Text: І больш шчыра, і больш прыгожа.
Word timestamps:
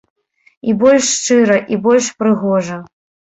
І 0.71 0.73
больш 0.83 1.05
шчыра, 1.17 1.57
і 1.75 1.79
больш 1.85 2.09
прыгожа. 2.21 2.81